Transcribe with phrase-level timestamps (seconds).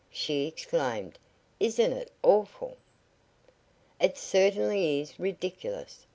[0.09, 1.19] she exclaimed.
[1.59, 2.77] "Isn't it awful?"
[3.99, 6.07] "It certainly is ridiculous!"